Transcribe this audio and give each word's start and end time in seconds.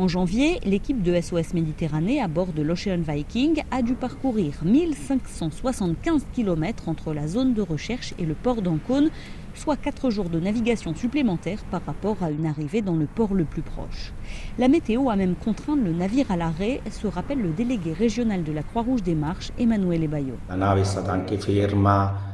En 0.00 0.08
janvier, 0.08 0.60
l'équipe 0.64 1.02
de 1.02 1.20
SOS 1.20 1.52
Méditerranée 1.52 2.22
à 2.22 2.26
bord 2.26 2.54
de 2.54 2.62
l'Ocean 2.62 3.00
Viking 3.06 3.62
a 3.70 3.82
dû 3.82 3.92
parcourir 3.92 4.54
1575 4.64 6.24
km 6.32 6.88
entre 6.88 7.12
la 7.12 7.28
zone 7.28 7.52
de 7.52 7.60
recherche 7.60 8.14
et 8.18 8.24
le 8.24 8.32
port 8.32 8.62
d'Ancône, 8.62 9.10
soit 9.54 9.76
4 9.76 10.08
jours 10.08 10.30
de 10.30 10.40
navigation 10.40 10.94
supplémentaires 10.94 11.62
par 11.70 11.84
rapport 11.84 12.16
à 12.22 12.30
une 12.30 12.46
arrivée 12.46 12.80
dans 12.80 12.96
le 12.96 13.04
port 13.04 13.34
le 13.34 13.44
plus 13.44 13.60
proche. 13.60 14.14
La 14.58 14.68
météo 14.68 15.10
a 15.10 15.16
même 15.16 15.34
contraint 15.34 15.76
le 15.76 15.92
navire 15.92 16.30
à 16.30 16.38
l'arrêt, 16.38 16.80
se 16.90 17.06
rappelle 17.06 17.42
le 17.42 17.50
délégué 17.50 17.92
régional 17.92 18.42
de 18.42 18.52
la 18.52 18.62
Croix-Rouge 18.62 19.02
des 19.02 19.14
Marches, 19.14 19.52
Emmanuel 19.58 20.08
Bayo. 20.08 20.38
La 20.48 20.56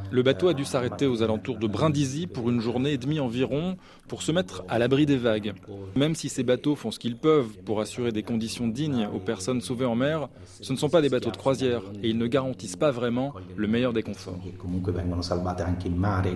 le 0.09 0.23
bateau 0.23 0.47
a 0.47 0.53
dû 0.53 0.65
s'arrêter 0.65 1.05
aux 1.05 1.21
alentours 1.21 1.57
de 1.57 1.67
Brindisi 1.67 2.27
pour 2.27 2.49
une 2.49 2.61
journée 2.61 2.93
et 2.93 2.97
demie 2.97 3.19
environ 3.19 3.77
pour 4.07 4.21
se 4.21 4.31
mettre 4.31 4.63
à 4.69 4.79
l'abri 4.79 5.05
des 5.05 5.17
vagues. 5.17 5.53
Même 5.95 6.15
si 6.15 6.29
ces 6.29 6.43
bateaux 6.43 6.75
font 6.75 6.91
ce 6.91 6.99
qu'ils 6.99 7.17
peuvent 7.17 7.57
pour 7.65 7.81
assurer 7.81 8.11
des 8.11 8.23
conditions 8.23 8.67
dignes 8.67 9.07
aux 9.13 9.19
personnes 9.19 9.61
sauvées 9.61 9.85
en 9.85 9.95
mer, 9.95 10.29
ce 10.61 10.71
ne 10.71 10.77
sont 10.77 10.89
pas 10.89 11.01
des 11.01 11.09
bateaux 11.09 11.31
de 11.31 11.37
croisière 11.37 11.81
et 12.01 12.09
ils 12.09 12.17
ne 12.17 12.27
garantissent 12.27 12.75
pas 12.75 12.91
vraiment 12.91 13.33
le 13.55 13.67
meilleur 13.67 13.93
des 13.93 14.03
conforts. 14.03 14.39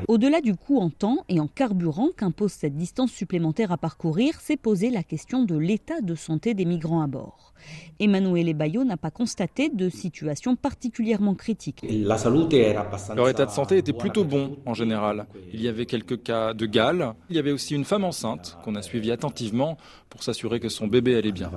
Au-delà 0.08 0.42
du 0.42 0.56
coût 0.56 0.80
en 0.80 0.90
temps 0.90 1.24
et 1.30 1.40
en 1.40 1.48
carburant 1.48 2.10
qu'impose 2.16 2.52
cette 2.52 2.76
distance 2.76 3.12
supplémentaire 3.12 3.72
à 3.72 3.78
parcourir, 3.78 4.40
s'est 4.42 4.58
posé 4.58 4.90
la 4.90 5.04
question 5.04 5.44
de 5.44 5.56
l'état 5.56 6.02
de 6.02 6.16
santé 6.16 6.54
des 6.54 6.66
migrants 6.66 7.02
à 7.02 7.08
bord. 7.08 7.54
Emmanuel 8.00 8.54
Bayo 8.56 8.84
n'a 8.84 8.98
pas 8.98 9.12
constaté 9.12 9.70
de 9.70 9.88
situation 9.90 10.56
particulièrement 10.56 11.36
critique. 11.36 11.86
Leur 11.88 13.30
état 13.30 13.46
de 13.46 13.52
santé 13.52 13.61
était 13.70 13.94
plutôt 13.94 14.24
bon 14.24 14.58
en 14.66 14.74
général. 14.74 15.26
Il 15.54 15.62
y 15.62 15.68
avait 15.68 15.86
quelques 15.86 16.24
cas 16.24 16.54
de 16.54 16.66
gale. 16.66 17.14
Il 17.30 17.36
y 17.36 17.40
avait 17.40 17.52
aussi 17.52 17.76
une 17.76 17.86
femme 17.86 18.04
enceinte 18.04 18.58
qu'on 18.64 18.76
a 18.76 18.82
suivie 18.82 19.12
attentivement 19.12 19.78
pour 20.10 20.24
s'assurer 20.24 20.60
que 20.60 20.70
son 20.70 20.88
bébé 20.88 21.16
allait 21.16 21.32
bien. 21.32 21.52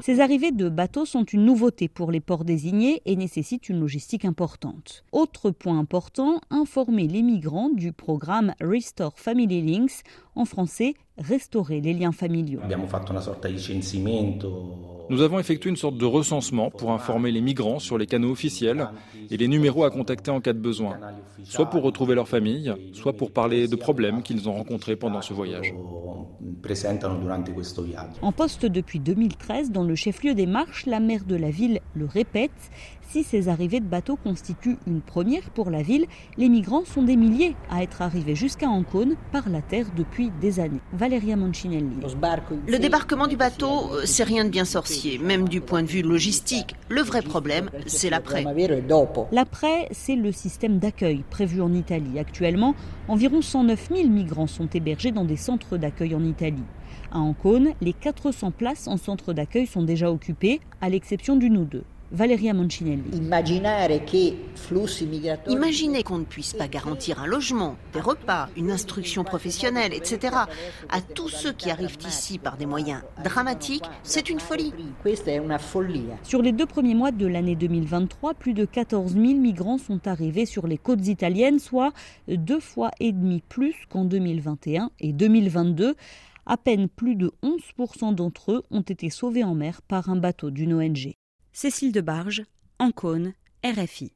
Ces 0.00 0.20
arrivées 0.20 0.52
de 0.52 0.68
bateaux 0.68 1.04
sont 1.04 1.24
une 1.24 1.44
nouveauté 1.44 1.88
pour 1.88 2.12
les 2.12 2.20
ports 2.20 2.44
désignés 2.44 3.02
et 3.04 3.16
nécessitent 3.16 3.68
une 3.68 3.80
logistique 3.80 4.24
importante. 4.24 5.04
Autre 5.12 5.50
point 5.50 5.78
important, 5.78 6.40
informer 6.50 7.08
les 7.08 7.22
migrants 7.22 7.70
du 7.70 7.92
programme 7.92 8.54
Restore 8.60 9.18
Family 9.18 9.62
Links, 9.62 10.02
en 10.34 10.44
français, 10.44 10.94
restaurer 11.18 11.80
les 11.80 11.94
liens 11.94 12.12
familiaux. 12.12 12.60
Nous 15.10 15.22
avons 15.22 15.38
effectué 15.38 15.70
une 15.70 15.76
sorte 15.76 15.96
de 15.96 16.04
recensement 16.04 16.70
pour 16.70 16.92
informer 16.92 17.30
les 17.30 17.40
migrants 17.40 17.78
sur 17.78 17.96
les 17.96 18.06
canaux 18.06 18.30
officiels 18.30 18.88
et 19.30 19.36
les 19.36 19.48
numéros 19.48 19.84
à 19.84 19.90
contacter 19.90 20.30
en 20.30 20.40
cas 20.40 20.52
de 20.52 20.58
besoin, 20.58 20.98
soit 21.44 21.66
pour 21.66 21.82
retrouver 21.82 22.14
leur 22.14 22.28
famille, 22.28 22.72
soit 22.92 23.14
pour 23.14 23.30
parler 23.30 23.68
de 23.68 23.76
problèmes 23.76 24.22
qu'ils 24.22 24.48
ont 24.48 24.54
rencontrés 24.54 24.96
pendant 24.96 25.22
ce 25.22 25.32
voyage. 25.32 25.74
En 28.22 28.32
poste 28.32 28.66
depuis 28.66 29.00
2013 29.00 29.70
dans 29.70 29.84
le 29.84 29.94
chef-lieu 29.94 30.34
des 30.34 30.46
Marches, 30.46 30.86
la 30.86 31.00
maire 31.00 31.24
de 31.24 31.36
la 31.36 31.50
ville 31.50 31.80
le 31.94 32.06
répète, 32.06 32.50
si 33.08 33.24
ces 33.24 33.48
arrivées 33.48 33.80
de 33.80 33.86
bateaux 33.86 34.16
constituent 34.16 34.76
une 34.86 35.00
première 35.00 35.50
pour 35.50 35.70
la 35.70 35.82
ville, 35.82 36.06
les 36.36 36.48
migrants 36.48 36.84
sont 36.84 37.02
des 37.02 37.16
milliers 37.16 37.56
à 37.70 37.82
être 37.82 38.02
arrivés 38.02 38.34
jusqu'à 38.34 38.68
Ancône 38.68 39.16
par 39.32 39.48
la 39.48 39.62
terre 39.62 39.86
depuis 39.96 40.30
des 40.40 40.60
années. 40.60 40.80
Valéria 40.92 41.36
Moncinelli. 41.36 41.88
Le 42.66 42.78
débarquement 42.78 43.26
du 43.26 43.36
bateau, 43.36 43.92
euh, 43.92 44.02
c'est 44.04 44.24
rien 44.24 44.44
de 44.44 44.50
bien 44.50 44.64
sorcier, 44.64 45.18
même 45.18 45.48
du 45.48 45.60
point 45.60 45.82
de 45.82 45.88
vue 45.88 46.02
logistique. 46.02 46.74
Le 46.88 47.00
vrai 47.00 47.22
problème, 47.22 47.70
c'est 47.86 48.10
l'après. 48.10 48.44
L'après, 49.32 49.88
c'est 49.92 50.16
le 50.16 50.32
système 50.32 50.78
d'accueil 50.78 51.24
prévu 51.30 51.62
en 51.62 51.72
Italie. 51.72 52.18
Actuellement, 52.18 52.74
environ 53.08 53.40
109 53.40 53.88
000 53.94 54.08
migrants 54.08 54.46
sont 54.46 54.68
hébergés 54.68 55.12
dans 55.12 55.24
des 55.24 55.36
centres 55.36 55.76
d'accueil 55.78 56.14
en 56.14 56.24
Italie. 56.24 56.64
À 57.10 57.18
Ancône, 57.18 57.70
les 57.80 57.94
400 57.94 58.50
places 58.50 58.86
en 58.86 58.98
centre 58.98 59.32
d'accueil 59.32 59.66
sont 59.66 59.82
déjà 59.82 60.10
occupées, 60.10 60.60
à 60.82 60.90
l'exception 60.90 61.36
d'une 61.36 61.56
ou 61.56 61.64
deux. 61.64 61.84
Valeria 62.10 62.54
Moncinelli. 62.54 63.02
Imaginez 65.48 66.02
qu'on 66.02 66.18
ne 66.18 66.24
puisse 66.24 66.54
pas 66.54 66.68
garantir 66.68 67.20
un 67.20 67.26
logement, 67.26 67.76
des 67.92 68.00
repas, 68.00 68.48
une 68.56 68.70
instruction 68.70 69.24
professionnelle, 69.24 69.92
etc. 69.92 70.34
à 70.88 71.00
tous 71.00 71.28
ceux 71.28 71.52
qui 71.52 71.70
arrivent 71.70 71.98
ici 72.06 72.38
par 72.38 72.56
des 72.56 72.66
moyens 72.66 73.02
dramatiques, 73.22 73.84
c'est 74.02 74.30
une 74.30 74.40
folie. 74.40 74.72
Sur 76.22 76.42
les 76.42 76.52
deux 76.52 76.66
premiers 76.66 76.94
mois 76.94 77.10
de 77.10 77.26
l'année 77.26 77.56
2023, 77.56 78.34
plus 78.34 78.54
de 78.54 78.64
14 78.64 79.12
000 79.12 79.24
migrants 79.34 79.78
sont 79.78 80.06
arrivés 80.08 80.46
sur 80.46 80.66
les 80.66 80.78
côtes 80.78 81.06
italiennes, 81.06 81.58
soit 81.58 81.92
deux 82.28 82.60
fois 82.60 82.90
et 83.00 83.12
demi 83.12 83.42
plus 83.48 83.74
qu'en 83.90 84.04
2021 84.04 84.90
et 85.00 85.12
2022. 85.12 85.94
À 86.46 86.56
peine 86.56 86.88
plus 86.88 87.14
de 87.14 87.32
11% 87.42 88.14
d'entre 88.14 88.52
eux 88.52 88.62
ont 88.70 88.80
été 88.80 89.10
sauvés 89.10 89.44
en 89.44 89.54
mer 89.54 89.82
par 89.82 90.08
un 90.08 90.16
bateau 90.16 90.50
d'une 90.50 90.72
ONG. 90.72 91.14
Cécile 91.60 91.90
Debarge, 91.90 92.44
Ancône, 92.78 93.34
RFI. 93.64 94.06